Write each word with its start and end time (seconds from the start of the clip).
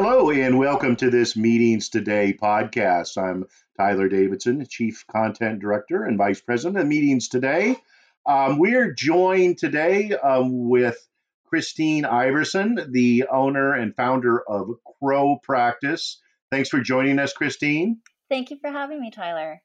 Hello, 0.00 0.30
and 0.30 0.60
welcome 0.60 0.94
to 0.94 1.10
this 1.10 1.34
Meetings 1.34 1.88
Today 1.88 2.32
podcast. 2.40 3.20
I'm 3.20 3.46
Tyler 3.76 4.08
Davidson, 4.08 4.64
Chief 4.70 5.04
Content 5.08 5.58
Director 5.58 6.04
and 6.04 6.16
Vice 6.16 6.40
President 6.40 6.78
of 6.78 6.86
Meetings 6.86 7.26
Today. 7.26 7.74
Um, 8.24 8.60
we're 8.60 8.92
joined 8.92 9.58
today 9.58 10.12
um, 10.12 10.68
with 10.68 10.96
Christine 11.46 12.04
Iverson, 12.04 12.78
the 12.92 13.24
owner 13.28 13.74
and 13.74 13.92
founder 13.96 14.40
of 14.48 14.68
Crow 15.02 15.40
Practice. 15.42 16.20
Thanks 16.52 16.68
for 16.68 16.80
joining 16.80 17.18
us, 17.18 17.32
Christine. 17.32 17.98
Thank 18.28 18.52
you 18.52 18.58
for 18.60 18.70
having 18.70 19.00
me, 19.00 19.10
Tyler. 19.10 19.60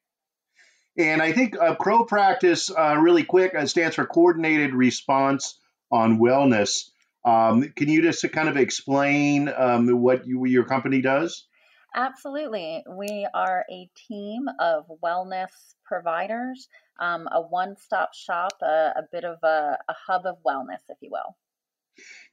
And 0.97 1.21
I 1.21 1.31
think 1.31 1.55
uh, 1.61 1.75
Crow 1.75 2.05
Practice, 2.05 2.71
uh, 2.75 2.97
really 2.99 3.23
quick, 3.23 3.53
uh, 3.53 3.67
stands 3.67 3.97
for 3.97 4.07
Coordinated 4.07 4.73
Response 4.73 5.59
on 5.91 6.17
Wellness. 6.17 6.89
Um, 7.25 7.71
can 7.75 7.89
you 7.89 8.01
just 8.01 8.29
kind 8.31 8.49
of 8.49 8.57
explain 8.57 9.49
um, 9.55 9.87
what 10.01 10.27
you, 10.27 10.45
your 10.45 10.65
company 10.65 11.01
does? 11.01 11.47
Absolutely. 11.95 12.83
We 12.89 13.27
are 13.33 13.65
a 13.71 13.89
team 14.07 14.47
of 14.59 14.85
wellness 15.03 15.51
providers, 15.85 16.67
um, 16.99 17.27
a 17.31 17.41
one 17.41 17.77
stop 17.77 18.13
shop, 18.13 18.53
a, 18.61 18.93
a 18.97 19.03
bit 19.11 19.23
of 19.23 19.37
a, 19.43 19.77
a, 19.87 19.93
hub 19.93 20.25
of 20.25 20.37
wellness, 20.45 20.81
if 20.89 20.97
you 21.01 21.11
will. 21.11 21.35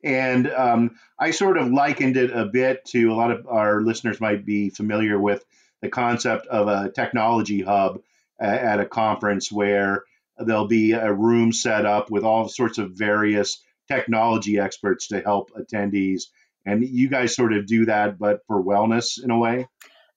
And 0.03 0.51
um, 0.51 0.93
I 1.19 1.33
sort 1.33 1.59
of 1.59 1.71
likened 1.71 2.17
it 2.17 2.31
a 2.31 2.47
bit 2.47 2.87
to 2.87 3.13
a 3.13 3.15
lot 3.15 3.31
of 3.31 3.47
our 3.47 3.83
listeners 3.83 4.21
might 4.21 4.47
be 4.47 4.71
familiar 4.71 5.19
with 5.19 5.45
the 5.83 5.91
concept 5.91 6.47
of 6.47 6.67
a 6.69 6.91
technology 6.91 7.61
hub 7.61 8.01
at 8.41 8.81
a 8.81 8.87
conference 8.87 9.53
where 9.53 10.05
there'll 10.39 10.67
be 10.67 10.93
a 10.93 11.13
room 11.13 11.53
set 11.53 11.85
up 11.85 12.11
with 12.11 12.25
all 12.25 12.49
sorts 12.49 12.79
of 12.79 12.93
various 12.93 13.63
technology 13.91 14.59
experts 14.59 15.09
to 15.09 15.21
help 15.21 15.51
attendees. 15.53 16.25
And 16.67 16.87
you 16.87 17.09
guys 17.09 17.35
sort 17.35 17.53
of 17.53 17.67
do 17.67 17.87
that, 17.87 18.19
but 18.19 18.41
for 18.47 18.63
wellness 18.63 19.23
in 19.23 19.31
a 19.31 19.39
way? 19.39 19.67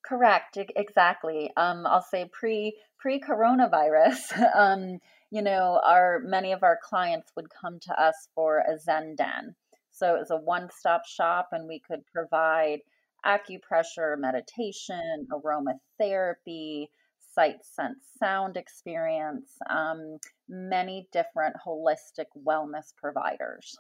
Correct, 0.06 0.58
exactly. 0.76 1.52
Um, 1.56 1.88
I'll 1.88 2.02
say 2.02 2.30
pre 2.32 2.76
pre 3.00 3.20
coronavirus. 3.20 4.20
Um, 4.56 5.00
you 5.32 5.42
know, 5.42 5.82
our 5.84 6.20
many 6.20 6.52
of 6.52 6.62
our 6.62 6.78
clients 6.84 7.32
would 7.36 7.48
come 7.50 7.80
to 7.80 8.00
us 8.00 8.28
for 8.36 8.60
a 8.60 8.78
Zen 8.78 9.16
Den. 9.16 9.56
So 9.92 10.16
it 10.16 10.20
was 10.20 10.32
a 10.32 10.38
one 10.38 10.70
stop 10.78 11.06
shop, 11.08 11.50
and 11.52 11.68
we 11.68 11.80
could 11.80 12.06
provide 12.06 12.82
acupressure, 13.26 14.18
meditation, 14.18 15.28
aromatherapy, 15.32 16.88
sight, 17.34 17.64
sense, 17.64 18.00
sound 18.20 18.58
experience, 18.58 19.52
um, 19.70 20.18
many 20.48 21.08
different 21.12 21.56
holistic 21.66 22.26
wellness 22.46 22.94
providers. 22.96 23.78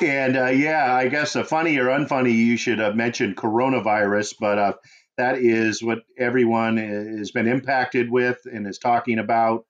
And 0.00 0.36
uh, 0.36 0.46
yeah, 0.46 0.94
I 0.94 1.08
guess 1.08 1.36
uh, 1.36 1.44
funny 1.44 1.78
or 1.78 1.86
unfunny, 1.86 2.34
you 2.34 2.56
should 2.56 2.78
have 2.80 2.96
mentioned 2.96 3.36
coronavirus, 3.36 4.34
but 4.38 4.58
uh, 4.58 4.72
that 5.16 5.38
is 5.38 5.82
what 5.82 6.00
everyone 6.18 6.76
has 6.76 7.30
been 7.30 7.46
impacted 7.46 8.10
with 8.10 8.38
and 8.44 8.66
is 8.66 8.78
talking 8.78 9.18
about. 9.18 9.64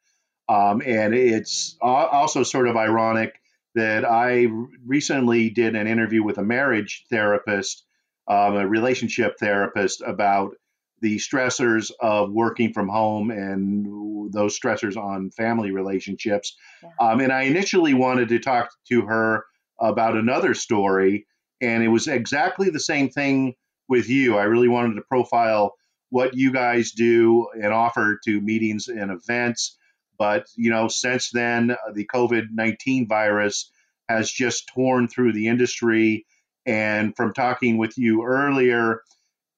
Um, 0.49 0.83
and 0.85 1.15
it's 1.15 1.77
also 1.81 2.43
sort 2.43 2.69
of 2.69 2.77
ironic 2.77 3.41
that 3.75 4.05
I 4.05 4.47
recently 4.87 5.51
did 5.51 5.77
an 5.77 5.87
interview 5.87 6.23
with 6.23 6.39
a 6.39 6.43
marriage 6.43 7.05
therapist, 7.11 7.85
um, 8.29 8.57
a 8.57 8.67
relationship 8.67 9.39
therapist, 9.39 10.03
about 10.05 10.55
the 11.01 11.17
stressors 11.17 11.91
of 12.01 12.33
working 12.33 12.73
from 12.73 12.89
home 12.89 13.31
and 13.31 14.33
those 14.33 14.59
stressors 14.59 14.97
on 14.97 15.31
family 15.31 15.71
relationships. 15.71 16.57
Yeah. 16.83 16.91
Um, 17.01 17.21
and 17.21 17.33
I 17.33 17.43
initially 17.43 17.95
wanted 17.95 18.29
to 18.31 18.39
talk 18.39 18.71
to 18.89 19.03
her 19.03 19.45
about 19.79 20.17
another 20.17 20.55
story, 20.55 21.27
and 21.61 21.83
it 21.83 21.89
was 21.89 22.09
exactly 22.09 22.71
the 22.71 22.81
same 22.81 23.11
thing 23.11 23.55
with 23.89 24.09
you. 24.09 24.37
I 24.37 24.45
really 24.45 24.69
wanted 24.69 24.95
to 24.95 25.03
profile 25.03 25.75
what 26.11 26.35
you 26.35 26.53
guys 26.53 26.93
do 26.93 27.49
and 27.55 27.73
offer 27.73 28.19
to 28.25 28.41
meetings 28.41 28.89
and 28.89 29.11
events. 29.11 29.77
But, 30.19 30.47
you 30.57 30.71
know, 30.71 30.89
since 30.89 31.31
then, 31.31 31.77
the 31.93 32.07
COVID 32.07 32.47
19 32.53 33.07
virus 33.07 33.71
has 34.09 34.31
just 34.31 34.69
torn 34.69 35.09
through 35.09 35.33
the 35.33 35.49
industry. 35.49 36.27
And 36.65 37.15
from 37.17 37.33
talking 37.33 37.77
with 37.77 37.99
you 37.99 38.25
earlier, 38.25 39.03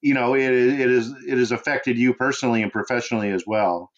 you 0.01 0.15
know 0.15 0.35
it, 0.35 0.51
it 0.51 0.91
is 0.91 1.15
it 1.27 1.39
has 1.39 1.53
affected 1.53 1.99
you 1.99 2.15
personally 2.15 2.63
and 2.63 2.73
professionally 2.73 3.31
as 3.31 3.45
well. 3.47 3.91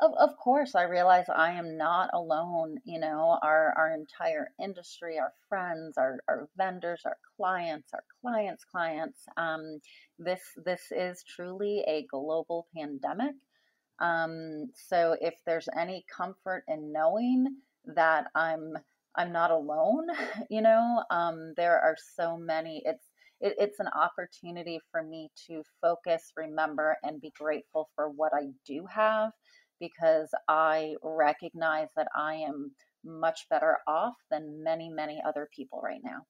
Of, 0.00 0.12
of 0.18 0.36
course 0.36 0.74
i 0.74 0.82
realize 0.82 1.26
i 1.28 1.52
am 1.52 1.76
not 1.76 2.10
alone 2.12 2.76
you 2.84 2.98
know 2.98 3.38
our 3.40 3.72
our 3.76 3.92
entire 3.92 4.50
industry 4.60 5.16
our 5.18 5.32
friends 5.48 5.96
our, 5.96 6.18
our 6.28 6.48
vendors 6.56 7.02
our 7.04 7.16
clients 7.36 7.90
our 7.94 8.02
clients 8.20 8.64
clients 8.64 9.20
um, 9.36 9.80
this 10.18 10.40
this 10.64 10.82
is 10.90 11.22
truly 11.22 11.84
a 11.86 12.06
global 12.10 12.66
pandemic. 12.76 13.34
Um, 14.00 14.70
so 14.74 15.16
if 15.20 15.34
there's 15.46 15.68
any 15.78 16.04
comfort 16.14 16.64
in 16.66 16.92
knowing 16.92 17.46
that 17.86 18.26
i'm 18.34 18.72
i'm 19.16 19.32
not 19.32 19.50
alone 19.50 20.06
you 20.50 20.62
know 20.62 21.04
um, 21.10 21.52
there 21.56 21.78
are 21.80 21.96
so 22.16 22.36
many 22.36 22.82
it's 22.84 23.11
it, 23.42 23.56
it's 23.58 23.80
an 23.80 23.88
opportunity 23.88 24.80
for 24.90 25.02
me 25.02 25.30
to 25.48 25.62
focus, 25.82 26.32
remember, 26.36 26.96
and 27.02 27.20
be 27.20 27.32
grateful 27.38 27.90
for 27.94 28.08
what 28.08 28.32
I 28.34 28.46
do 28.66 28.86
have 28.88 29.32
because 29.80 30.30
I 30.48 30.94
recognize 31.02 31.88
that 31.96 32.08
I 32.16 32.34
am 32.36 32.70
much 33.04 33.46
better 33.50 33.78
off 33.86 34.14
than 34.30 34.62
many, 34.62 34.88
many 34.88 35.20
other 35.26 35.48
people 35.54 35.80
right 35.82 36.00
now. 36.04 36.20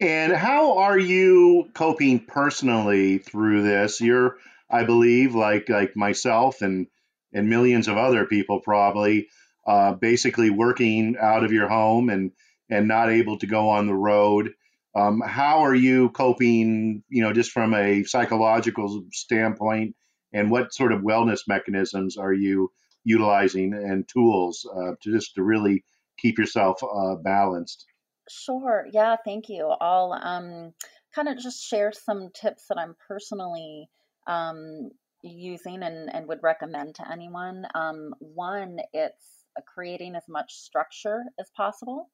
And 0.00 0.32
how 0.32 0.78
are 0.78 0.98
you 0.98 1.70
coping 1.74 2.20
personally 2.20 3.18
through 3.18 3.62
this? 3.62 4.00
You're, 4.00 4.38
I 4.70 4.84
believe, 4.84 5.34
like 5.34 5.68
like 5.68 5.96
myself 5.96 6.62
and 6.62 6.86
and 7.32 7.48
millions 7.48 7.88
of 7.88 7.96
other 7.96 8.26
people 8.26 8.60
probably, 8.60 9.28
uh, 9.66 9.94
basically 9.94 10.50
working 10.50 11.16
out 11.20 11.44
of 11.44 11.52
your 11.52 11.68
home 11.68 12.08
and 12.08 12.32
and 12.70 12.88
not 12.88 13.10
able 13.10 13.38
to 13.38 13.46
go 13.46 13.70
on 13.70 13.86
the 13.86 13.94
road. 13.94 14.54
Um, 14.94 15.22
how 15.24 15.64
are 15.64 15.74
you 15.74 16.10
coping, 16.10 17.02
you 17.08 17.22
know, 17.22 17.32
just 17.32 17.50
from 17.50 17.74
a 17.74 18.04
psychological 18.04 19.04
standpoint, 19.12 19.96
and 20.32 20.50
what 20.50 20.74
sort 20.74 20.92
of 20.92 21.00
wellness 21.00 21.40
mechanisms 21.46 22.16
are 22.16 22.32
you 22.32 22.70
utilizing 23.04 23.72
and 23.72 24.08
tools 24.08 24.68
uh, 24.76 24.92
to 25.02 25.12
just 25.12 25.34
to 25.34 25.42
really 25.42 25.84
keep 26.18 26.38
yourself 26.38 26.82
uh, 26.82 27.16
balanced? 27.16 27.86
Sure. 28.30 28.86
Yeah. 28.92 29.16
Thank 29.24 29.48
you. 29.48 29.74
I'll 29.80 30.12
um, 30.12 30.72
kind 31.14 31.28
of 31.28 31.38
just 31.38 31.64
share 31.64 31.92
some 31.92 32.30
tips 32.34 32.64
that 32.68 32.78
I'm 32.78 32.94
personally 33.08 33.88
um, 34.26 34.90
using 35.22 35.82
and, 35.82 36.14
and 36.14 36.28
would 36.28 36.42
recommend 36.42 36.94
to 36.96 37.10
anyone. 37.10 37.66
Um, 37.74 38.14
one, 38.20 38.78
it's 38.92 39.44
creating 39.74 40.14
as 40.16 40.24
much 40.28 40.52
structure 40.52 41.22
as 41.38 41.50
possible 41.56 42.08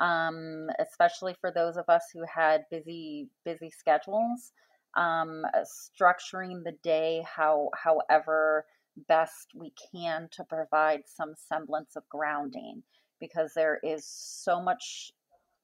um, 0.00 0.68
especially 0.78 1.34
for 1.40 1.50
those 1.50 1.76
of 1.76 1.88
us 1.88 2.04
who 2.12 2.22
had 2.32 2.62
busy 2.70 3.28
busy 3.44 3.70
schedules. 3.70 4.52
Um, 4.96 5.42
structuring 5.66 6.64
the 6.64 6.76
day 6.82 7.22
how 7.26 7.68
however 7.74 8.64
best 9.08 9.48
we 9.54 9.72
can 9.92 10.28
to 10.32 10.44
provide 10.44 11.02
some 11.06 11.34
semblance 11.36 11.96
of 11.96 12.08
grounding 12.08 12.82
because 13.20 13.52
there 13.54 13.78
is 13.82 14.06
so 14.06 14.60
much 14.60 15.12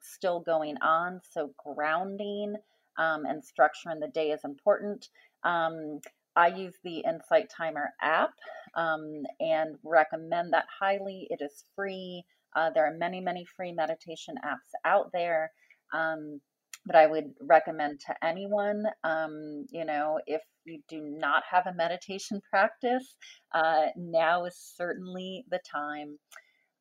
still 0.00 0.40
going 0.40 0.76
on. 0.82 1.20
So 1.30 1.52
grounding 1.64 2.56
um, 2.98 3.24
and 3.24 3.42
structuring 3.42 4.00
the 4.00 4.10
day 4.12 4.30
is 4.30 4.40
important. 4.44 5.08
Um, 5.44 6.00
I 6.36 6.48
use 6.48 6.74
the 6.82 6.98
Insight 7.00 7.50
Timer 7.50 7.90
app 8.00 8.32
um, 8.74 9.22
and 9.40 9.76
recommend 9.84 10.52
that 10.52 10.66
highly. 10.80 11.26
It 11.30 11.40
is 11.42 11.64
free. 11.76 12.24
Uh, 12.54 12.70
there 12.74 12.86
are 12.86 12.96
many, 12.96 13.20
many 13.20 13.44
free 13.56 13.72
meditation 13.72 14.34
apps 14.44 14.70
out 14.84 15.10
there. 15.12 15.50
Um, 15.94 16.40
but 16.84 16.96
I 16.96 17.06
would 17.06 17.32
recommend 17.40 18.00
to 18.06 18.26
anyone, 18.26 18.84
um, 19.04 19.66
you 19.70 19.84
know, 19.84 20.18
if 20.26 20.42
you 20.64 20.80
do 20.88 21.00
not 21.00 21.44
have 21.48 21.66
a 21.66 21.74
meditation 21.74 22.40
practice, 22.50 23.16
uh, 23.54 23.86
now 23.96 24.44
is 24.46 24.56
certainly 24.76 25.44
the 25.50 25.60
time. 25.70 26.18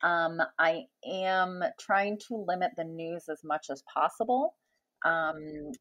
Um, 0.03 0.41
I 0.57 0.83
am 1.05 1.61
trying 1.79 2.17
to 2.27 2.45
limit 2.47 2.71
the 2.77 2.83
news 2.83 3.25
as 3.29 3.41
much 3.43 3.67
as 3.71 3.83
possible. 3.93 4.55
Um, 5.05 5.71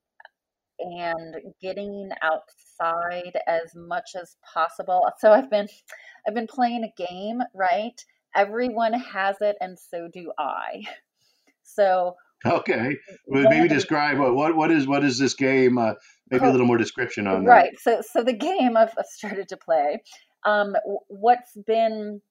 and 0.80 1.36
getting 1.60 2.10
outside 2.22 3.38
as 3.46 3.74
much 3.74 4.10
as 4.20 4.36
possible. 4.54 5.02
So 5.18 5.30
I've 5.32 5.50
been 5.50 5.68
I've 6.26 6.34
been 6.34 6.46
playing 6.46 6.84
a 6.84 7.02
game, 7.08 7.40
right? 7.54 8.00
Everyone 8.34 8.92
has 8.92 9.36
it 9.40 9.56
and 9.60 9.78
so 9.78 10.08
do 10.12 10.32
i 10.38 10.82
so 11.62 12.14
okay 12.46 12.96
well, 13.26 13.44
maybe 13.48 13.68
describe 13.68 14.18
what, 14.18 14.34
what 14.34 14.56
what 14.56 14.70
is 14.70 14.86
what 14.86 15.04
is 15.04 15.18
this 15.18 15.34
game 15.34 15.78
uh, 15.78 15.94
maybe 16.30 16.44
a 16.44 16.50
little 16.50 16.66
more 16.66 16.78
description 16.78 17.26
on 17.26 17.44
right 17.44 17.72
that. 17.84 18.02
so 18.04 18.18
so 18.18 18.24
the 18.24 18.32
game 18.32 18.76
I've, 18.76 18.92
I've 18.98 19.06
started 19.06 19.48
to 19.48 19.56
play 19.56 19.98
um, 20.44 20.74
what's 21.08 21.56
been 21.66 22.22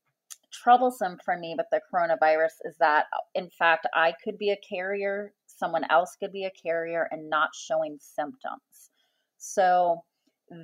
troublesome 0.51 1.17
for 1.23 1.37
me 1.37 1.55
with 1.55 1.67
the 1.71 1.79
coronavirus 1.93 2.53
is 2.65 2.75
that 2.79 3.05
in 3.35 3.49
fact 3.49 3.87
i 3.93 4.13
could 4.23 4.37
be 4.37 4.49
a 4.49 4.57
carrier 4.57 5.31
someone 5.59 5.83
else 5.89 6.15
could 6.19 6.31
be 6.31 6.45
a 6.45 6.51
carrier 6.51 7.07
and 7.11 7.29
not 7.29 7.49
showing 7.53 7.97
symptoms. 7.99 8.91
So 9.37 10.03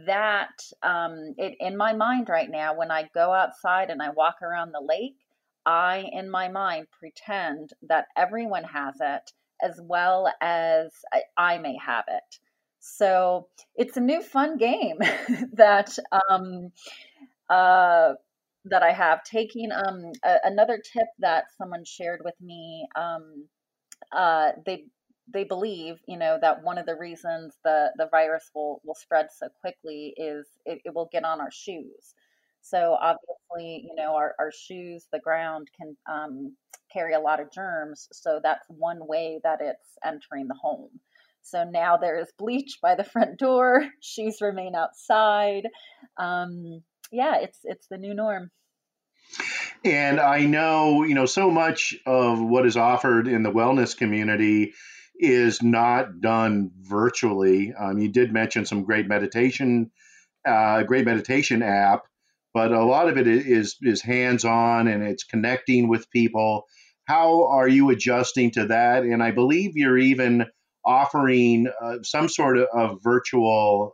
that 0.08 0.58
um, 0.82 1.36
it 1.38 1.56
in 1.60 1.78
my 1.78 1.94
mind 1.94 2.30
right 2.30 2.50
now, 2.50 2.76
when 2.76 2.90
I 2.90 3.10
go 3.14 3.32
outside 3.32 3.90
and 3.90 4.02
I 4.02 4.10
walk 4.10 4.38
around 4.42 4.72
the 4.72 4.82
lake, 4.82 5.18
I 5.66 6.06
in 6.12 6.30
my 6.30 6.48
mind 6.48 6.88
pretend 7.00 7.72
that 7.88 8.06
everyone 8.16 8.64
has 8.64 8.96
it 9.00 9.32
as 9.64 9.80
well 9.82 10.32
as 10.42 10.92
I, 11.38 11.58
may 11.58 11.78
have 11.78 12.06
it. 12.08 12.40
So 12.80 13.48
it's 13.76 13.98
a 13.98 14.02
new 14.02 14.22
fun 14.22 14.58
game 14.58 14.98
that 15.54 15.98
um, 16.30 16.72
uh, 17.50 18.14
that 18.66 18.84
I 18.84 18.92
have. 18.92 19.24
Taking 19.24 19.72
um, 19.72 20.12
a, 20.24 20.38
another 20.44 20.78
tip 20.78 21.08
that 21.20 21.46
someone 21.58 21.86
shared 21.86 22.22
with 22.24 22.36
me. 22.42 22.88
Um, 22.96 23.48
uh, 24.12 24.52
they 24.66 24.86
they 25.34 25.44
believe, 25.44 25.98
you 26.08 26.18
know, 26.18 26.38
that 26.40 26.64
one 26.64 26.78
of 26.78 26.86
the 26.86 26.96
reasons 26.96 27.56
the 27.64 27.92
the 27.98 28.08
virus 28.12 28.52
will 28.54 28.82
will 28.84 28.96
spread 28.96 29.28
so 29.36 29.48
quickly 29.62 30.14
is 30.18 30.46
it, 30.66 30.80
it 30.86 30.94
will 30.94 31.10
get 31.12 31.24
on 31.24 31.42
our 31.42 31.52
shoes. 31.52 32.14
So 32.66 32.98
obviously, 33.00 33.88
you 33.88 33.96
know, 33.96 34.16
our, 34.16 34.34
our 34.40 34.52
shoes, 34.52 35.06
the 35.14 35.20
ground 35.20 35.68
can 35.80 35.96
um, 36.12 36.56
carry 36.92 37.14
a 37.14 37.20
lot 37.20 37.40
of 37.40 37.52
germs. 37.52 38.08
So 38.12 38.40
that's 38.42 38.66
one 38.70 39.06
way 39.06 39.40
that 39.44 39.60
it's 39.62 39.98
entering 40.04 40.48
the 40.48 40.56
home. 40.56 40.90
So 41.44 41.64
now 41.64 41.98
there 41.98 42.20
is 42.20 42.28
bleach 42.40 42.80
by 42.82 42.96
the 42.96 43.04
front 43.04 43.38
door. 43.38 43.86
Shoes 44.02 44.42
remain 44.42 44.74
outside. 44.74 45.68
Um, 46.18 46.82
yeah, 47.12 47.38
it's 47.38 47.60
it's 47.64 47.86
the 47.88 48.00
new 48.00 48.16
norm. 48.16 48.50
And 49.84 50.20
I 50.20 50.48
know, 50.48 51.04
you 51.04 51.14
know, 51.14 51.28
so 51.28 51.52
much 51.52 51.96
of 52.08 52.42
what 52.42 52.66
is 52.66 52.78
offered 52.78 53.28
in 53.28 53.44
the 53.44 53.52
wellness 53.52 53.96
community 53.96 54.74
is 55.20 55.62
not 55.62 56.20
done 56.20 56.72
virtually. 56.82 57.76
Um, 57.78 58.00
you 58.00 58.10
did 58.10 58.34
mention 58.34 58.66
some 58.66 58.84
great 58.84 59.08
meditation, 59.08 59.92
uh, 60.48 60.82
great 60.82 61.06
meditation 61.06 61.62
app, 61.62 62.06
but 62.56 62.72
a 62.72 62.86
lot 62.86 63.10
of 63.10 63.18
it 63.18 63.28
is 63.28 63.75
is 63.81 64.02
hands 64.02 64.46
on 64.46 64.88
and 64.88 65.04
it's 65.04 65.25
connecting 65.25 65.90
with 65.90 66.10
people. 66.10 66.63
How 67.04 67.50
are 67.50 67.68
you 67.68 67.90
adjusting 67.90 68.50
to 68.52 68.68
that? 68.68 69.04
And 69.04 69.22
I 69.22 69.31
believe 69.31 69.75
you're 69.75 69.98
even 69.98 70.46
offering 70.86 71.68
uh, 71.81 71.98
some 72.04 72.30
sort 72.30 72.57
of, 72.57 72.68
of 72.74 73.00
virtual 73.04 73.94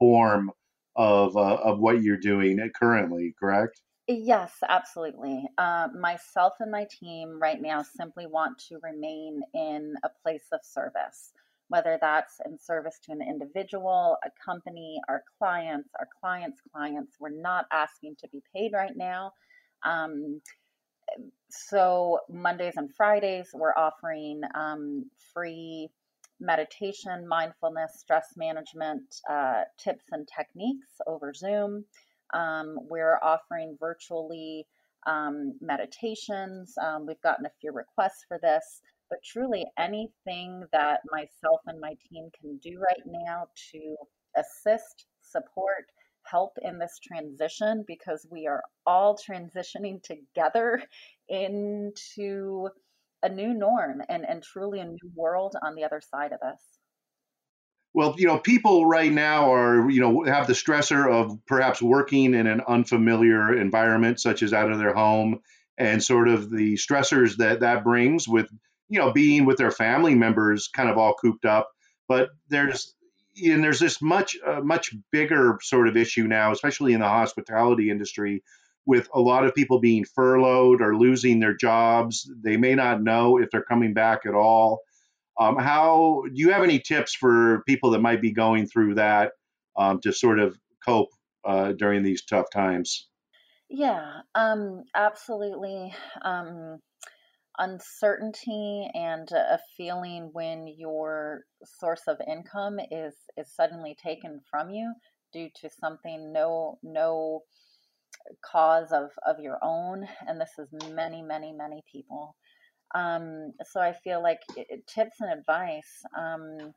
form 0.00 0.50
of 0.96 1.36
uh, 1.36 1.54
of 1.54 1.78
what 1.78 2.02
you're 2.02 2.18
doing 2.18 2.58
currently, 2.74 3.32
correct? 3.38 3.80
Yes, 4.08 4.52
absolutely. 4.68 5.44
Uh, 5.56 5.86
myself 5.98 6.54
and 6.58 6.72
my 6.72 6.86
team 7.00 7.38
right 7.40 7.62
now 7.62 7.82
simply 7.82 8.26
want 8.26 8.58
to 8.68 8.78
remain 8.82 9.40
in 9.54 9.94
a 10.02 10.10
place 10.22 10.48
of 10.52 10.60
service, 10.64 11.32
whether 11.68 11.98
that's 12.00 12.34
in 12.46 12.58
service 12.58 12.98
to 13.04 13.12
an 13.12 13.22
individual, 13.22 14.16
a 14.24 14.28
company, 14.44 15.00
our 15.08 15.22
clients, 15.38 15.88
our 15.98 16.08
clients' 16.20 16.60
clients. 16.72 17.16
We're 17.18 17.30
not 17.30 17.66
asking 17.72 18.16
to 18.20 18.28
be 18.28 18.42
paid 18.54 18.72
right 18.72 18.96
now. 18.96 19.32
Um, 19.84 20.40
so, 21.50 22.20
Mondays 22.30 22.74
and 22.76 22.94
Fridays, 22.94 23.50
we're 23.54 23.74
offering 23.76 24.42
um, 24.54 25.10
free 25.32 25.88
meditation, 26.40 27.26
mindfulness, 27.26 27.92
stress 27.98 28.34
management 28.36 29.02
uh, 29.30 29.62
tips 29.78 30.04
and 30.12 30.28
techniques 30.36 30.88
over 31.06 31.32
Zoom. 31.32 31.84
Um, 32.32 32.76
we're 32.88 33.18
offering 33.22 33.76
virtually 33.78 34.66
um, 35.06 35.54
meditations. 35.60 36.74
Um, 36.82 37.06
we've 37.06 37.20
gotten 37.22 37.46
a 37.46 37.52
few 37.60 37.72
requests 37.72 38.24
for 38.26 38.38
this, 38.42 38.80
but 39.10 39.18
truly 39.24 39.64
anything 39.78 40.64
that 40.72 41.00
myself 41.10 41.60
and 41.66 41.80
my 41.80 41.94
team 42.10 42.28
can 42.40 42.58
do 42.58 42.78
right 42.78 43.02
now 43.06 43.46
to 43.72 43.96
assist, 44.36 45.06
support, 45.22 45.86
help 46.26 46.56
in 46.62 46.78
this 46.78 46.98
transition 47.06 47.84
because 47.86 48.26
we 48.30 48.46
are 48.46 48.62
all 48.86 49.16
transitioning 49.16 50.02
together 50.02 50.82
into 51.28 52.68
a 53.22 53.28
new 53.28 53.54
norm 53.54 54.02
and, 54.08 54.24
and 54.28 54.42
truly 54.42 54.80
a 54.80 54.84
new 54.84 55.10
world 55.14 55.54
on 55.62 55.74
the 55.74 55.84
other 55.84 56.00
side 56.00 56.32
of 56.32 56.40
this. 56.40 56.60
Well, 57.94 58.16
you 58.18 58.26
know, 58.26 58.38
people 58.38 58.86
right 58.86 59.12
now 59.12 59.54
are, 59.54 59.88
you 59.88 60.00
know, 60.00 60.24
have 60.24 60.48
the 60.48 60.52
stressor 60.52 61.08
of 61.08 61.38
perhaps 61.46 61.80
working 61.80 62.34
in 62.34 62.48
an 62.48 62.60
unfamiliar 62.66 63.56
environment, 63.56 64.20
such 64.20 64.42
as 64.42 64.52
out 64.52 64.72
of 64.72 64.78
their 64.78 64.92
home, 64.92 65.40
and 65.78 66.02
sort 66.02 66.28
of 66.28 66.50
the 66.50 66.74
stressors 66.74 67.36
that 67.36 67.60
that 67.60 67.84
brings 67.84 68.26
with, 68.26 68.48
you 68.88 68.98
know, 68.98 69.12
being 69.12 69.44
with 69.44 69.56
their 69.56 69.70
family 69.70 70.14
members 70.14 70.68
kind 70.68 70.88
of 70.88 70.98
all 70.98 71.14
cooped 71.14 71.44
up. 71.44 71.70
But 72.08 72.30
there's, 72.48 72.94
and 73.42 73.64
there's 73.64 73.80
this 73.80 74.02
much, 74.02 74.36
uh, 74.46 74.60
much 74.60 74.94
bigger 75.10 75.58
sort 75.62 75.88
of 75.88 75.96
issue 75.96 76.24
now, 76.24 76.52
especially 76.52 76.92
in 76.92 77.00
the 77.00 77.08
hospitality 77.08 77.90
industry, 77.90 78.42
with 78.86 79.08
a 79.14 79.20
lot 79.20 79.44
of 79.44 79.54
people 79.54 79.80
being 79.80 80.04
furloughed 80.04 80.82
or 80.82 80.96
losing 80.96 81.40
their 81.40 81.54
jobs. 81.54 82.30
They 82.42 82.56
may 82.56 82.74
not 82.74 83.02
know 83.02 83.38
if 83.38 83.50
they're 83.50 83.62
coming 83.62 83.94
back 83.94 84.26
at 84.26 84.34
all. 84.34 84.80
Um, 85.40 85.56
how 85.56 86.22
do 86.26 86.34
you 86.34 86.52
have 86.52 86.62
any 86.62 86.78
tips 86.78 87.14
for 87.14 87.62
people 87.66 87.90
that 87.90 88.00
might 88.00 88.20
be 88.20 88.32
going 88.32 88.66
through 88.66 88.94
that 88.96 89.32
um, 89.76 90.00
to 90.02 90.12
sort 90.12 90.38
of 90.38 90.56
cope 90.84 91.08
uh, 91.44 91.72
during 91.72 92.02
these 92.02 92.24
tough 92.24 92.50
times? 92.52 93.08
Yeah, 93.68 94.20
um, 94.34 94.84
absolutely. 94.94 95.92
Um, 96.22 96.78
uncertainty 97.58 98.88
and 98.94 99.30
a 99.32 99.58
feeling 99.76 100.30
when 100.32 100.66
your 100.66 101.42
source 101.64 102.02
of 102.08 102.16
income 102.28 102.78
is 102.90 103.14
is 103.36 103.52
suddenly 103.54 103.96
taken 104.02 104.40
from 104.50 104.70
you 104.70 104.92
due 105.32 105.48
to 105.54 105.70
something 105.80 106.32
no 106.32 106.78
no 106.82 107.42
cause 108.44 108.92
of 108.92 109.10
of 109.26 109.38
your 109.40 109.58
own 109.62 110.06
and 110.26 110.40
this 110.40 110.52
is 110.58 110.68
many 110.92 111.22
many 111.22 111.52
many 111.52 111.82
people 111.90 112.34
um, 112.94 113.52
so 113.64 113.80
I 113.80 113.92
feel 113.92 114.22
like 114.22 114.38
tips 114.86 115.20
and 115.20 115.32
advice. 115.32 116.02
Um, 116.16 116.72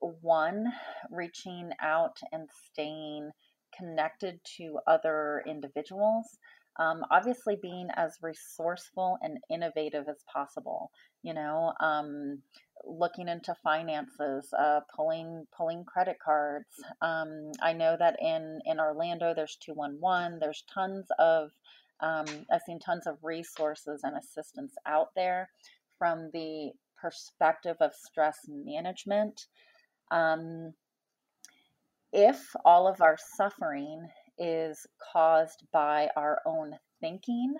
one, 0.00 0.72
reaching 1.10 1.70
out 1.80 2.16
and 2.32 2.48
staying 2.72 3.30
connected 3.76 4.40
to 4.56 4.78
other 4.86 5.42
individuals. 5.46 6.38
Um, 6.80 7.04
obviously, 7.10 7.56
being 7.60 7.88
as 7.94 8.16
resourceful 8.22 9.18
and 9.22 9.38
innovative 9.50 10.08
as 10.08 10.24
possible. 10.32 10.90
You 11.22 11.34
know, 11.34 11.74
um, 11.80 12.38
looking 12.84 13.28
into 13.28 13.54
finances, 13.62 14.48
uh, 14.58 14.80
pulling 14.96 15.46
pulling 15.54 15.84
credit 15.84 16.16
cards. 16.24 16.82
Um, 17.02 17.52
I 17.62 17.74
know 17.74 17.96
that 17.98 18.16
in 18.20 18.60
in 18.64 18.80
Orlando, 18.80 19.34
there's 19.34 19.56
two 19.56 19.74
one 19.74 19.98
one. 20.00 20.38
There's 20.40 20.64
tons 20.72 21.06
of 21.18 21.50
um, 22.00 22.24
I've 22.50 22.62
seen 22.62 22.80
tons 22.80 23.06
of 23.06 23.18
resources 23.22 24.00
and 24.02 24.16
assistance 24.16 24.72
out 24.86 25.08
there 25.14 25.50
from 25.98 26.30
the 26.32 26.70
perspective 27.00 27.76
of 27.80 27.92
stress 27.94 28.38
management. 28.48 29.46
Um, 30.10 30.72
if 32.12 32.56
all 32.64 32.88
of 32.88 33.02
our 33.02 33.18
suffering 33.36 34.08
is 34.40 34.86
caused 35.12 35.64
by 35.72 36.08
our 36.16 36.40
own 36.46 36.76
thinking, 37.00 37.54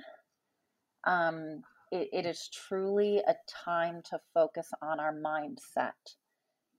um, 1.04 1.62
it, 1.92 2.08
it 2.12 2.26
is 2.26 2.48
truly 2.48 3.18
a 3.18 3.34
time 3.48 4.02
to 4.10 4.20
focus 4.34 4.70
on 4.82 5.00
our 5.00 5.14
mindset 5.14 5.92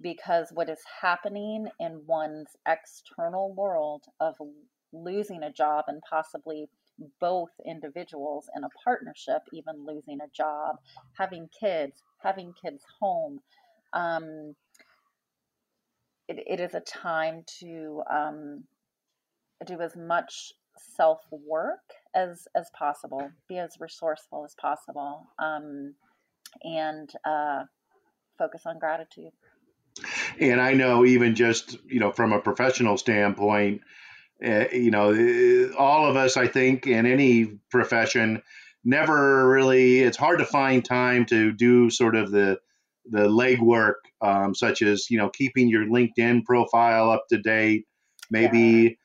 because 0.01 0.49
what 0.53 0.69
is 0.69 0.79
happening 1.01 1.67
in 1.79 2.01
one's 2.07 2.49
external 2.67 3.53
world 3.53 4.03
of 4.19 4.35
losing 4.93 5.43
a 5.43 5.51
job 5.51 5.85
and 5.87 6.01
possibly 6.09 6.67
both 7.19 7.49
individuals 7.65 8.49
in 8.55 8.63
a 8.63 8.69
partnership, 8.83 9.41
even 9.53 9.85
losing 9.85 10.19
a 10.21 10.29
job, 10.35 10.77
having 11.17 11.49
kids, 11.57 12.03
having 12.23 12.53
kids 12.61 12.83
home. 12.99 13.39
Um, 13.93 14.55
it, 16.27 16.43
it 16.47 16.59
is 16.59 16.73
a 16.75 16.81
time 16.81 17.43
to 17.59 18.03
um, 18.09 18.63
do 19.65 19.79
as 19.81 19.95
much 19.95 20.53
self 20.95 21.21
work 21.31 21.79
as 22.15 22.47
as 22.55 22.69
possible, 22.77 23.29
be 23.47 23.57
as 23.57 23.77
resourceful 23.79 24.43
as 24.45 24.55
possible, 24.55 25.27
um, 25.39 25.95
and 26.63 27.09
uh, 27.25 27.63
focus 28.37 28.63
on 28.65 28.79
gratitude. 28.79 29.31
And 30.39 30.61
I 30.61 30.73
know, 30.73 31.05
even 31.05 31.35
just 31.35 31.77
you 31.85 31.99
know, 31.99 32.11
from 32.11 32.33
a 32.33 32.39
professional 32.39 32.97
standpoint, 32.97 33.81
uh, 34.45 34.65
you 34.71 34.91
know, 34.91 35.11
uh, 35.11 35.75
all 35.77 36.09
of 36.09 36.15
us, 36.15 36.37
I 36.37 36.47
think, 36.47 36.87
in 36.87 37.05
any 37.05 37.59
profession, 37.69 38.41
never 38.83 39.47
really. 39.49 39.99
It's 39.99 40.17
hard 40.17 40.39
to 40.39 40.45
find 40.45 40.83
time 40.83 41.25
to 41.27 41.51
do 41.51 41.89
sort 41.89 42.15
of 42.15 42.31
the 42.31 42.59
the 43.09 43.27
legwork, 43.27 43.95
um, 44.21 44.55
such 44.55 44.81
as 44.81 45.09
you 45.09 45.17
know, 45.17 45.29
keeping 45.29 45.67
your 45.67 45.85
LinkedIn 45.85 46.45
profile 46.45 47.11
up 47.11 47.25
to 47.29 47.37
date, 47.37 47.85
maybe. 48.29 48.97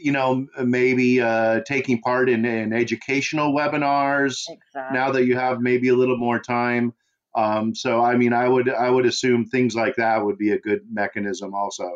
You 0.00 0.12
know, 0.12 0.46
maybe 0.62 1.20
uh, 1.20 1.60
taking 1.66 2.00
part 2.00 2.28
in, 2.28 2.44
in 2.44 2.72
educational 2.72 3.52
webinars 3.52 4.42
exactly. 4.48 4.98
now 4.98 5.12
that 5.12 5.26
you 5.26 5.36
have 5.36 5.60
maybe 5.60 5.88
a 5.88 5.94
little 5.94 6.16
more 6.16 6.40
time. 6.40 6.94
Um, 7.34 7.74
so 7.74 8.02
I 8.02 8.16
mean, 8.16 8.32
I 8.32 8.48
would 8.48 8.68
I 8.68 8.90
would 8.90 9.06
assume 9.06 9.44
things 9.44 9.74
like 9.74 9.96
that 9.96 10.24
would 10.24 10.38
be 10.38 10.50
a 10.50 10.58
good 10.58 10.80
mechanism 10.90 11.54
also. 11.54 11.90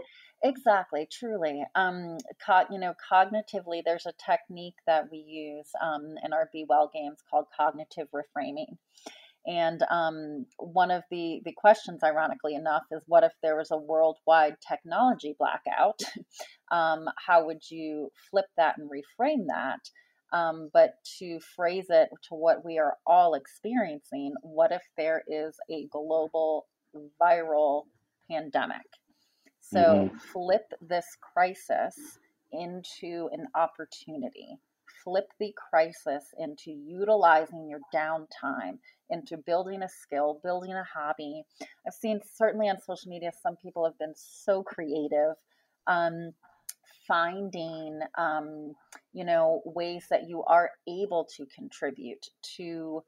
Exactly, 0.44 1.08
truly. 1.10 1.64
Um, 1.74 2.18
co- 2.44 2.66
you 2.70 2.78
know, 2.78 2.92
cognitively, 3.10 3.82
there's 3.82 4.04
a 4.04 4.12
technique 4.12 4.76
that 4.86 5.10
we 5.10 5.18
use 5.18 5.70
um, 5.82 6.16
in 6.22 6.34
our 6.34 6.50
Be 6.52 6.66
Well 6.68 6.90
games 6.92 7.18
called 7.30 7.46
cognitive 7.56 8.08
reframing. 8.14 8.76
And 9.46 9.82
um, 9.90 10.46
one 10.58 10.90
of 10.90 11.02
the, 11.10 11.42
the 11.44 11.52
questions, 11.52 12.02
ironically 12.02 12.54
enough, 12.54 12.84
is 12.90 13.02
what 13.06 13.24
if 13.24 13.32
there 13.42 13.56
was 13.56 13.70
a 13.70 13.76
worldwide 13.76 14.56
technology 14.66 15.34
blackout? 15.38 16.00
um, 16.70 17.06
how 17.26 17.44
would 17.46 17.70
you 17.70 18.10
flip 18.30 18.46
that 18.56 18.76
and 18.78 18.90
reframe 18.90 19.46
that? 19.48 19.80
Um, 20.32 20.70
but 20.72 20.94
to 21.18 21.38
phrase 21.54 21.86
it 21.90 22.08
to 22.28 22.34
what 22.34 22.64
we 22.64 22.78
are 22.78 22.96
all 23.06 23.34
experiencing, 23.34 24.34
what 24.42 24.72
if 24.72 24.82
there 24.96 25.22
is 25.28 25.54
a 25.70 25.86
global 25.92 26.66
viral 27.22 27.82
pandemic? 28.30 28.86
So 29.60 29.78
mm-hmm. 29.78 30.16
flip 30.16 30.66
this 30.80 31.06
crisis 31.20 32.18
into 32.52 33.28
an 33.32 33.46
opportunity. 33.54 34.58
Flip 35.04 35.26
the 35.38 35.54
crisis 35.70 36.24
into 36.38 36.70
utilizing 36.70 37.68
your 37.68 37.80
downtime, 37.94 38.78
into 39.10 39.36
building 39.36 39.82
a 39.82 39.88
skill, 39.88 40.40
building 40.42 40.72
a 40.72 40.84
hobby. 40.84 41.42
I've 41.86 41.94
seen 41.94 42.20
certainly 42.34 42.68
on 42.68 42.80
social 42.80 43.10
media, 43.10 43.30
some 43.42 43.56
people 43.56 43.84
have 43.84 43.98
been 43.98 44.14
so 44.16 44.62
creative. 44.62 45.34
Um, 45.86 46.32
finding 47.06 48.00
um, 48.16 48.74
you 49.12 49.24
know 49.24 49.62
ways 49.64 50.06
that 50.10 50.28
you 50.28 50.42
are 50.44 50.70
able 50.88 51.28
to 51.36 51.46
contribute 51.46 52.30
to 52.56 53.02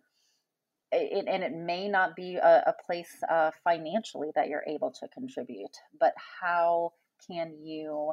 it, 0.93 1.27
and 1.27 1.43
it 1.43 1.53
may 1.53 1.89
not 1.89 2.15
be 2.15 2.37
a, 2.37 2.65
a 2.67 2.75
place 2.85 3.23
uh, 3.29 3.51
financially 3.65 4.29
that 4.35 4.49
you're 4.49 4.65
able 4.67 4.91
to 4.91 5.09
contribute, 5.09 5.77
but 5.99 6.15
how 6.41 6.93
can 7.27 7.55
you 7.63 8.13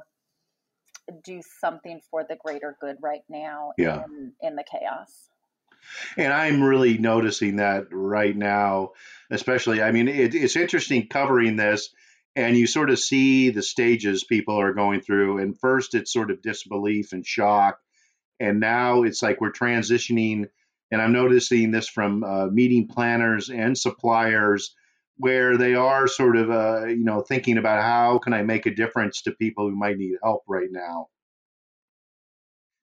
do 1.23 1.41
something 1.59 1.99
for 2.09 2.25
the 2.27 2.35
greater 2.35 2.75
good 2.79 2.97
right 3.01 3.23
now 3.29 3.73
yeah. 3.77 4.03
in, 4.05 4.33
in 4.41 4.55
the 4.55 4.63
chaos? 4.63 5.29
And 6.17 6.31
I'm 6.31 6.63
really 6.63 6.97
noticing 6.97 7.57
that 7.57 7.87
right 7.91 8.35
now, 8.35 8.91
especially. 9.29 9.81
I 9.81 9.91
mean, 9.91 10.07
it, 10.07 10.33
it's 10.33 10.55
interesting 10.55 11.07
covering 11.07 11.57
this, 11.57 11.89
and 12.35 12.55
you 12.55 12.67
sort 12.67 12.89
of 12.89 12.99
see 12.99 13.49
the 13.49 13.61
stages 13.61 14.23
people 14.23 14.59
are 14.59 14.73
going 14.73 15.01
through. 15.01 15.39
And 15.39 15.59
first, 15.59 15.93
it's 15.93 16.13
sort 16.13 16.31
of 16.31 16.41
disbelief 16.41 17.11
and 17.11 17.25
shock. 17.25 17.79
And 18.39 18.59
now 18.59 19.03
it's 19.03 19.21
like 19.21 19.41
we're 19.41 19.51
transitioning 19.51 20.47
and 20.93 21.01
I'm 21.01 21.11
noticing 21.11 21.71
this 21.71 21.89
from 21.89 22.23
uh, 22.23 22.45
meeting 22.47 22.87
planners 22.87 23.49
and 23.49 23.75
suppliers 23.75 24.75
where 25.17 25.57
they 25.57 25.75
are 25.75 26.07
sort 26.07 26.35
of, 26.35 26.49
uh, 26.49 26.85
you 26.85 27.03
know, 27.03 27.21
thinking 27.21 27.57
about 27.57 27.81
how 27.81 28.17
can 28.19 28.33
I 28.33 28.41
make 28.41 28.65
a 28.65 28.73
difference 28.73 29.21
to 29.23 29.31
people 29.31 29.69
who 29.69 29.75
might 29.75 29.97
need 29.97 30.15
help 30.23 30.43
right 30.47 30.69
now. 30.71 31.07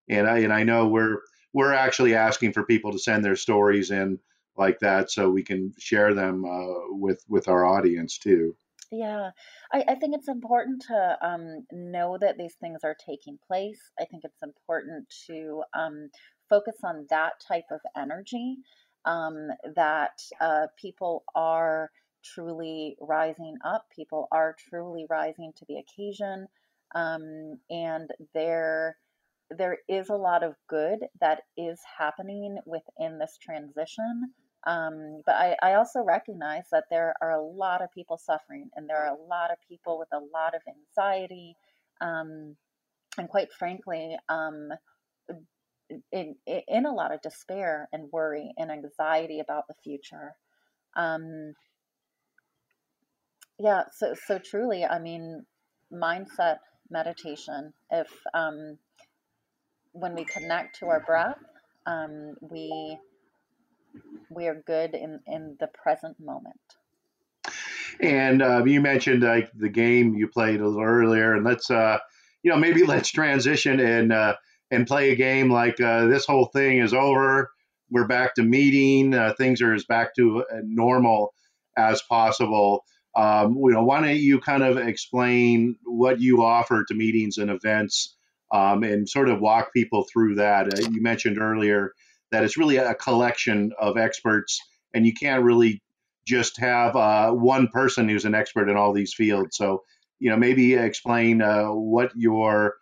And 0.09 0.29
I 0.29 0.39
and 0.39 0.53
I 0.53 0.63
know 0.63 0.89
we're 0.89 1.19
we're 1.53 1.73
actually 1.73 2.15
asking 2.15 2.53
for 2.53 2.65
people 2.65 2.93
to 2.93 2.99
send 2.99 3.25
their 3.25 3.37
stories 3.37 3.91
in 3.91 4.19
like 4.57 4.79
that 4.81 5.11
so 5.11 5.31
we 5.31 5.43
can 5.43 5.73
share 5.79 6.15
them 6.15 6.45
uh, 6.45 6.91
with 6.91 7.25
with 7.29 7.49
our 7.49 7.65
audience 7.65 8.19
too. 8.19 8.55
Yeah, 8.93 9.31
I, 9.73 9.85
I 9.87 9.95
think 9.95 10.17
it's 10.17 10.29
important 10.29 10.83
to 10.89 11.19
um, 11.23 11.65
know 11.71 12.19
that 12.21 12.37
these 12.37 12.55
things 12.61 12.81
are 12.83 12.97
taking 13.07 13.39
place. 13.47 13.81
I 14.01 14.05
think 14.05 14.25
it's 14.25 14.43
important 14.43 15.07
to 15.29 15.63
um, 15.75 16.11
focus 16.49 16.75
on 16.83 17.07
that 17.09 17.35
type 17.47 17.67
of 17.71 17.81
energy, 17.97 18.57
um, 19.05 19.49
that 19.77 20.21
uh, 20.41 20.67
people 20.77 21.23
are 21.37 21.91
truly 22.23 22.97
rising 23.01 23.57
up, 23.65 23.87
people 23.95 24.29
are 24.33 24.57
truly 24.69 25.07
rising 25.09 25.53
to 25.57 25.65
the 25.69 25.77
occasion, 25.77 26.47
um, 26.95 27.59
and 27.71 28.11
there 28.35 28.97
there 29.51 29.79
is 29.89 30.09
a 30.11 30.17
lot 30.17 30.45
of 30.45 30.55
good 30.69 31.01
that 31.21 31.41
is 31.57 31.81
happening 31.99 32.59
within 32.67 33.19
this 33.19 33.37
transition. 33.43 34.33
Um, 34.65 35.23
but 35.27 35.35
I, 35.35 35.57
I, 35.63 35.75
also 35.75 36.03
recognize 36.03 36.65
that 36.71 36.85
there 36.91 37.15
are 37.23 37.33
a 37.33 37.43
lot 37.43 37.83
of 37.83 37.91
people 37.93 38.19
suffering, 38.19 38.69
and 38.77 38.89
there 38.89 38.99
are 38.99 39.17
a 39.17 39.29
lot 39.29 39.51
of 39.51 39.57
people 39.67 39.99
with 39.99 40.09
a 40.13 40.19
lot 40.19 40.55
of 40.55 40.61
anxiety, 40.69 41.57
um, 42.03 42.57
and 43.17 43.29
quite 43.29 43.51
frankly, 43.53 44.17
um, 44.29 44.69
in, 46.13 46.37
in 46.47 46.87
a 46.87 46.93
lot 46.93 47.13
of 47.13 47.23
despair 47.23 47.89
and 47.93 48.13
worry 48.13 48.53
and 48.59 48.71
anxiety 48.71 49.41
about 49.41 49.67
the 49.67 49.75
future. 49.83 50.35
Um, 50.95 51.55
yeah, 53.61 53.85
so 53.93 54.15
so 54.15 54.39
truly, 54.39 54.87
I 54.87 54.99
mean, 54.99 55.45
mindset 55.93 56.59
meditation. 56.89 57.75
If 57.91 58.09
um, 58.33 58.79
when 59.93 60.15
we 60.15 60.25
connect 60.25 60.79
to 60.79 60.87
our 60.87 61.01
breath, 61.01 61.39
um, 61.87 62.37
we 62.41 62.99
we 64.31 64.47
are 64.47 64.63
good 64.67 64.95
in 64.95 65.21
in 65.27 65.57
the 65.61 65.67
present 65.67 66.19
moment. 66.19 66.57
And 68.01 68.41
uh, 68.41 68.65
you 68.65 68.81
mentioned 68.81 69.23
like 69.23 69.51
the 69.55 69.69
game 69.69 70.15
you 70.15 70.27
played 70.27 70.63
a 70.63 70.67
little 70.67 70.83
earlier, 70.83 71.35
and 71.35 71.45
let's 71.45 71.71
uh, 71.71 71.99
you 72.43 72.51
know 72.51 72.57
maybe 72.57 72.85
let's 72.87 73.11
transition 73.11 73.79
and 73.79 74.11
uh, 74.11 74.37
and 74.71 74.87
play 74.87 75.11
a 75.11 75.17
game 75.17 75.51
like 75.53 75.79
uh, 75.83 76.07
this 76.07 76.25
whole 76.25 76.47
thing 76.47 76.79
is 76.79 76.95
over. 76.95 77.51
We're 77.91 78.07
back 78.07 78.37
to 78.37 78.43
meeting. 78.43 79.13
Uh, 79.13 79.35
things 79.37 79.61
are 79.61 79.75
as 79.75 79.85
back 79.85 80.15
to 80.15 80.45
uh, 80.51 80.61
normal 80.63 81.35
as 81.77 82.01
possible. 82.09 82.85
Um, 83.15 83.57
you 83.57 83.73
know, 83.73 83.85
why 83.85 84.01
don't 84.01 84.17
you 84.17 84.41
kind 84.41 84.63
of 84.63 84.77
explain 84.77 85.77
what 85.85 86.21
you 86.21 86.43
offer 86.43 86.85
to 86.87 86.95
meetings 86.95 87.39
and 87.39 87.51
events, 87.51 88.17
um, 88.53 88.83
and 88.83 89.09
sort 89.09 89.29
of 89.29 89.41
walk 89.41 89.73
people 89.73 90.07
through 90.13 90.37
that? 90.37 90.73
Uh, 90.73 90.91
you 90.91 91.03
mentioned 91.03 91.39
earlier 91.41 91.93
that 92.31 92.45
it's 92.45 92.57
really 92.57 92.77
a 92.77 92.95
collection 92.95 93.73
of 93.81 93.97
experts, 93.97 94.61
and 94.95 95.07
you 95.07 95.13
can't 95.13 95.43
really 95.43 95.83
just 96.27 96.59
have 96.61 96.95
uh, 96.97 97.31
one 97.33 97.69
person 97.69 98.09
who's 98.09 98.25
an 98.25 98.35
expert 98.35 98.69
in 98.69 98.77
all 98.77 98.93
these 98.93 99.15
fields. 99.15 99.57
So, 99.57 99.83
you 100.19 100.31
know, 100.31 100.37
maybe 100.37 100.75
explain 100.75 101.43
uh, 101.43 101.67
what 101.67 102.13
your 102.15 102.77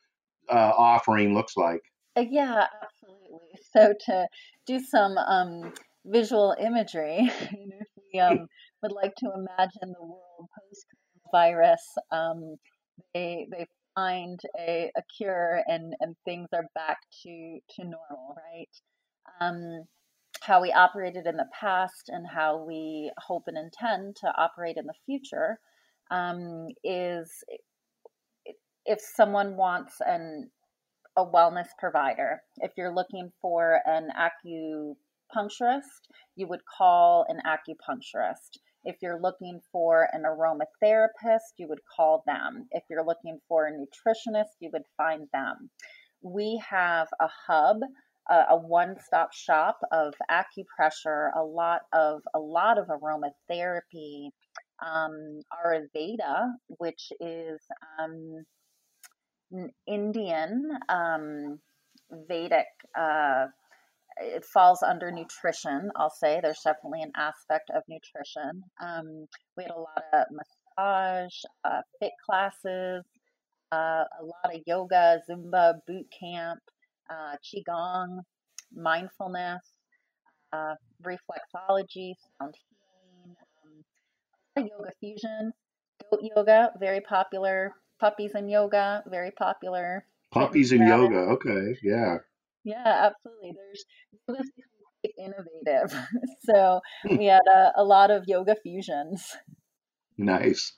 uh, 0.50 0.72
offering 0.76 1.34
looks 1.34 1.56
like. 1.56 1.82
Uh, 2.16 2.24
yeah, 2.28 2.66
absolutely. 2.82 3.38
So 3.70 3.92
to 4.06 4.26
do 4.66 4.80
some 4.80 5.18
um, 5.18 5.74
visual 6.06 6.56
imagery, 6.58 7.18
if 7.40 7.88
we 8.12 8.18
um, 8.18 8.48
would 8.82 8.92
like 8.92 9.14
to 9.18 9.32
imagine 9.34 9.92
the 9.92 10.04
world 10.04 10.48
post 10.58 10.86
virus, 11.32 11.82
um, 12.12 12.56
they 13.14 13.46
they 13.50 13.66
find 13.94 14.38
a, 14.58 14.90
a 14.96 15.02
cure 15.16 15.62
and, 15.66 15.94
and 16.00 16.14
things 16.24 16.48
are 16.52 16.66
back 16.74 16.98
to, 17.22 17.58
to 17.70 17.82
normal, 17.82 18.36
right? 18.36 18.68
Um, 19.40 19.84
how 20.40 20.62
we 20.62 20.70
operated 20.70 21.26
in 21.26 21.36
the 21.36 21.48
past 21.58 22.08
and 22.08 22.24
how 22.26 22.64
we 22.64 23.10
hope 23.18 23.44
and 23.48 23.58
intend 23.58 24.16
to 24.16 24.32
operate 24.38 24.76
in 24.76 24.86
the 24.86 24.94
future 25.04 25.58
um, 26.12 26.68
is 26.84 27.28
if 28.86 29.00
someone 29.00 29.56
wants 29.56 29.94
an 30.06 30.48
a 31.16 31.26
wellness 31.26 31.66
provider, 31.80 32.40
if 32.58 32.70
you're 32.76 32.94
looking 32.94 33.28
for 33.42 33.80
an 33.86 34.08
acupuncturist, 34.16 35.82
you 36.36 36.46
would 36.46 36.60
call 36.78 37.26
an 37.28 37.40
acupuncturist. 37.44 38.58
If 38.84 38.96
you're 39.02 39.20
looking 39.20 39.60
for 39.72 40.08
an 40.12 40.22
aromatherapist, 40.22 41.56
you 41.58 41.68
would 41.68 41.80
call 41.96 42.22
them. 42.26 42.66
If 42.70 42.84
you're 42.88 43.04
looking 43.04 43.38
for 43.48 43.66
a 43.66 43.72
nutritionist, 43.72 44.56
you 44.60 44.70
would 44.72 44.86
find 44.96 45.28
them. 45.32 45.70
We 46.22 46.62
have 46.68 47.08
a 47.20 47.28
hub, 47.46 47.78
a, 48.30 48.44
a 48.50 48.56
one-stop 48.56 49.32
shop 49.32 49.78
of 49.92 50.14
acupressure, 50.30 51.30
a 51.36 51.42
lot 51.42 51.82
of 51.92 52.22
a 52.34 52.38
lot 52.38 52.78
of 52.78 52.86
aromatherapy, 52.88 54.30
um, 54.84 55.40
Ayurveda, 55.52 56.52
which 56.78 57.12
is 57.20 57.60
um, 58.00 58.44
Indian 59.86 60.70
um, 60.88 61.58
Vedic. 62.10 62.66
Uh, 62.98 63.46
it 64.20 64.44
falls 64.44 64.82
under 64.82 65.10
nutrition. 65.10 65.90
I'll 65.96 66.10
say 66.10 66.40
there's 66.42 66.60
definitely 66.64 67.02
an 67.02 67.12
aspect 67.16 67.70
of 67.70 67.82
nutrition. 67.88 68.62
Um, 68.80 69.26
we 69.56 69.64
had 69.64 69.72
a 69.72 69.78
lot 69.78 70.04
of 70.12 70.26
massage, 70.30 71.34
uh, 71.64 71.82
fit 72.00 72.12
classes, 72.24 73.04
uh, 73.72 74.04
a 74.20 74.24
lot 74.24 74.54
of 74.54 74.60
yoga, 74.66 75.20
Zumba, 75.28 75.74
boot 75.86 76.06
camp, 76.18 76.60
uh, 77.10 77.36
qigong, 77.44 78.20
mindfulness, 78.74 79.62
uh, 80.52 80.74
reflexology, 81.02 82.14
sound 82.38 82.54
healing, 82.54 83.36
um, 84.56 84.64
yoga 84.66 84.92
fusion, 85.00 85.52
goat 86.10 86.20
yoga, 86.34 86.72
very 86.80 87.00
popular 87.00 87.74
puppies 87.98 88.32
and 88.34 88.50
yoga, 88.50 89.02
very 89.06 89.30
popular. 89.32 90.04
Puppies 90.30 90.72
and 90.72 90.86
yoga, 90.86 91.16
okay, 91.16 91.76
yeah. 91.82 92.18
Yeah, 92.68 93.10
absolutely. 93.10 93.52
There's 93.56 93.84
yoga's 94.28 94.50
become 94.54 95.34
innovative. 95.64 96.06
so 96.44 96.80
hmm. 97.06 97.16
we 97.16 97.26
had 97.26 97.46
a, 97.50 97.72
a 97.76 97.84
lot 97.84 98.10
of 98.10 98.24
yoga 98.26 98.56
fusions. 98.62 99.36
Nice. 100.18 100.74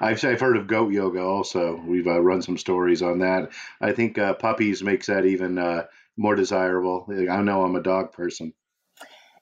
I've, 0.00 0.24
I've 0.24 0.40
heard 0.40 0.56
of 0.56 0.68
goat 0.68 0.92
yoga 0.92 1.22
also. 1.22 1.82
We've 1.84 2.06
uh, 2.06 2.20
run 2.20 2.42
some 2.42 2.56
stories 2.56 3.02
on 3.02 3.20
that. 3.20 3.50
I 3.80 3.92
think 3.92 4.18
uh, 4.18 4.34
puppies 4.34 4.82
makes 4.84 5.06
that 5.06 5.24
even 5.26 5.58
uh, 5.58 5.86
more 6.16 6.36
desirable. 6.36 7.06
I 7.10 7.42
know 7.42 7.64
I'm 7.64 7.76
a 7.76 7.82
dog 7.82 8.12
person. 8.12 8.52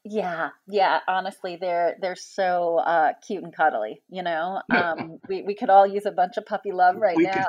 Yeah, 0.05 0.51
yeah. 0.69 1.01
Honestly, 1.07 1.59
they're 1.61 1.97
they're 2.01 2.17
so 2.17 2.79
uh, 2.79 3.13
cute 3.27 3.43
and 3.43 3.55
cuddly. 3.55 4.01
You 4.09 4.23
know, 4.23 4.63
um, 4.71 5.19
we 5.29 5.43
we 5.43 5.55
could 5.55 5.69
all 5.71 5.87
use 5.87 6.07
a 6.07 6.13
bunch 6.13 6.39
of 6.39 6.47
puppy 6.47 6.73
love 6.73 6.97
right 6.97 7.17
we 7.17 7.25
now. 7.25 7.47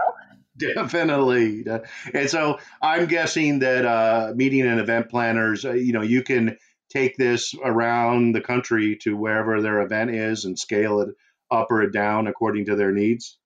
definitely. 0.76 1.66
And 2.14 2.30
so 2.30 2.60
I'm 2.82 3.08
guessing 3.08 3.60
that 3.60 3.86
uh, 3.86 4.34
meeting 4.36 4.62
and 4.62 4.80
event 4.80 5.10
planners, 5.10 5.66
uh, 5.66 5.74
you 5.74 5.94
know, 5.94 6.02
you 6.02 6.24
can 6.24 6.58
take 6.90 7.18
this 7.18 7.54
around 7.64 8.34
the 8.34 8.42
country 8.42 8.98
to 9.04 9.16
wherever 9.16 9.62
their 9.62 9.82
event 9.82 10.12
is 10.12 10.46
and 10.46 10.58
scale 10.58 11.02
it 11.02 11.10
up 11.52 11.68
or 11.72 11.88
down 11.88 12.28
according 12.28 12.66
to 12.66 12.76
their 12.76 12.92
needs. 12.92 13.38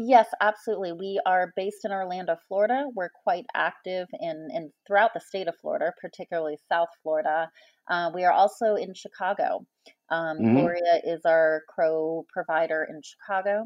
Yes, 0.00 0.28
absolutely. 0.40 0.92
We 0.92 1.20
are 1.26 1.52
based 1.56 1.84
in 1.84 1.90
Orlando, 1.90 2.36
Florida. 2.46 2.84
We're 2.94 3.10
quite 3.24 3.46
active 3.52 4.06
in, 4.20 4.48
in 4.54 4.70
throughout 4.86 5.12
the 5.12 5.20
state 5.20 5.48
of 5.48 5.56
Florida, 5.60 5.92
particularly 6.00 6.56
South 6.68 6.88
Florida. 7.02 7.50
Uh, 7.88 8.12
we 8.14 8.24
are 8.24 8.32
also 8.32 8.76
in 8.76 8.94
Chicago. 8.94 9.66
Um, 10.08 10.38
mm-hmm. 10.38 10.56
Gloria 10.56 11.00
is 11.04 11.22
our 11.24 11.62
crow 11.68 12.24
provider 12.32 12.86
in 12.88 13.00
Chicago. 13.02 13.64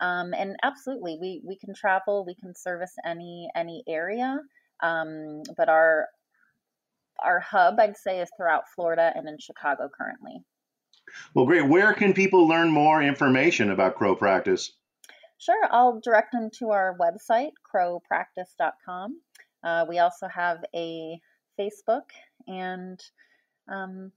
Um, 0.00 0.32
and 0.34 0.56
absolutely, 0.62 1.18
we, 1.20 1.42
we 1.44 1.56
can 1.56 1.74
travel, 1.74 2.24
we 2.24 2.34
can 2.34 2.54
service 2.54 2.92
any 3.04 3.48
any 3.54 3.82
area. 3.86 4.38
Um, 4.82 5.42
but 5.56 5.68
our 5.68 6.08
our 7.22 7.40
hub, 7.40 7.78
I'd 7.78 7.96
say, 7.96 8.20
is 8.20 8.30
throughout 8.36 8.64
Florida 8.74 9.12
and 9.14 9.28
in 9.28 9.36
Chicago 9.38 9.88
currently. 9.94 10.42
Well, 11.34 11.46
great. 11.46 11.68
Where 11.68 11.92
can 11.92 12.14
people 12.14 12.48
learn 12.48 12.70
more 12.70 13.02
information 13.02 13.70
about 13.70 13.96
crow 13.96 14.16
practice? 14.16 14.72
Sure, 15.38 15.68
I'll 15.70 16.00
direct 16.00 16.32
them 16.32 16.50
to 16.58 16.70
our 16.70 16.96
website, 16.98 17.50
crowpractice.com. 17.74 19.20
Uh, 19.64 19.86
we 19.88 19.98
also 19.98 20.28
have 20.28 20.58
a 20.74 21.18
Facebook, 21.58 22.10
and 22.46 23.00
um, 23.68 24.12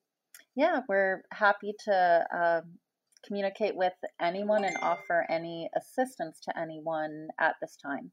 yeah, 0.56 0.82
we're 0.88 1.24
happy 1.32 1.74
to 1.86 2.26
uh, 2.36 2.62
communicate 3.26 3.76
with 3.76 3.94
anyone 4.22 4.64
and 4.66 4.78
offer 4.82 5.26
any 5.30 5.70
assistance 5.76 6.40
to 6.42 6.58
anyone 6.58 7.30
at 7.40 7.56
this 7.62 7.78
time. 7.78 8.12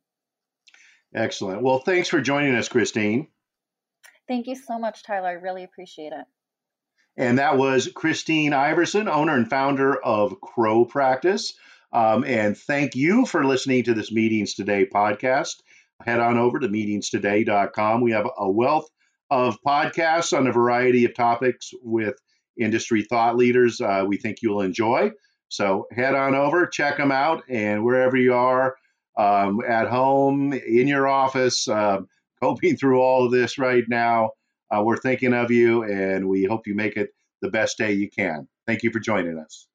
Excellent. 1.14 1.62
Well, 1.62 1.80
thanks 1.80 2.08
for 2.08 2.20
joining 2.20 2.54
us, 2.54 2.68
Christine. 2.68 3.28
Thank 4.28 4.46
you 4.46 4.54
so 4.54 4.78
much, 4.78 5.02
Tyler. 5.02 5.28
I 5.28 5.32
really 5.32 5.64
appreciate 5.64 6.12
it. 6.12 6.24
And 7.16 7.38
that 7.38 7.58
was 7.58 7.90
Christine 7.92 8.52
Iverson, 8.52 9.08
owner 9.08 9.34
and 9.34 9.50
founder 9.50 9.96
of 9.96 10.40
Crow 10.40 10.84
Practice. 10.84 11.54
Um, 11.92 12.24
and 12.24 12.56
thank 12.56 12.94
you 12.94 13.26
for 13.26 13.44
listening 13.44 13.82
to 13.84 13.94
this 13.94 14.12
Meetings 14.12 14.54
Today 14.54 14.86
podcast. 14.86 15.56
Head 16.04 16.20
on 16.20 16.38
over 16.38 16.60
to 16.60 16.68
meetingstoday.com. 16.68 18.00
We 18.00 18.12
have 18.12 18.28
a 18.38 18.50
wealth 18.50 18.88
of 19.30 19.58
podcasts 19.66 20.36
on 20.36 20.46
a 20.46 20.52
variety 20.52 21.04
of 21.04 21.14
topics 21.14 21.72
with 21.82 22.14
industry 22.60 23.02
thought 23.02 23.36
leaders 23.36 23.80
uh, 23.80 24.04
we 24.06 24.16
think 24.16 24.38
you'll 24.42 24.60
enjoy. 24.60 25.10
So 25.48 25.86
head 25.92 26.14
on 26.14 26.34
over, 26.34 26.66
check 26.66 26.96
them 26.96 27.10
out, 27.10 27.42
and 27.48 27.84
wherever 27.84 28.16
you 28.16 28.34
are, 28.34 28.76
um, 29.18 29.60
at 29.66 29.88
home, 29.88 30.52
in 30.52 30.86
your 30.86 31.08
office, 31.08 31.66
uh, 31.68 31.98
coping 32.40 32.76
through 32.76 33.00
all 33.00 33.26
of 33.26 33.32
this 33.32 33.58
right 33.58 33.84
now, 33.88 34.30
uh, 34.70 34.82
we're 34.84 34.96
thinking 34.96 35.34
of 35.34 35.50
you, 35.50 35.82
and 35.82 36.28
we 36.28 36.44
hope 36.44 36.66
you 36.66 36.74
make 36.74 36.96
it 36.96 37.10
the 37.42 37.50
best 37.50 37.76
day 37.78 37.92
you 37.92 38.08
can. 38.08 38.46
Thank 38.66 38.82
you 38.84 38.92
for 38.92 39.00
joining 39.00 39.38
us. 39.38 39.66